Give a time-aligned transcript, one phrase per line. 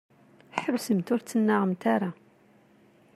[0.63, 2.09] Ḥebsemt ur ttnaɣemt ara.